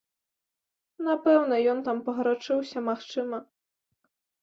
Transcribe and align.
Напэўна, 1.09 1.55
ён 1.75 1.85
там 1.91 1.97
пагарачыўся, 2.09 2.77
магчыма. 2.91 3.45